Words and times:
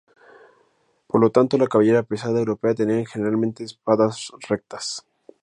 Por 1.05 1.21
lo 1.21 1.29
tanto, 1.31 1.59
la 1.59 1.67
caballería 1.67 2.01
pesada 2.01 2.39
europea 2.39 2.73
tenía 2.73 3.05
generalmente 3.05 3.63
espadas 3.63 4.31
rectas. 4.49 5.05